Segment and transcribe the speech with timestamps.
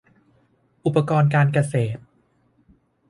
[0.85, 2.01] อุปกรณ์การเกษตร